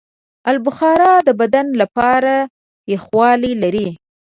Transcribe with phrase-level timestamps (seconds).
[0.49, 2.33] آلوبخارا د بدن لپاره
[2.93, 3.87] یخوالی لري.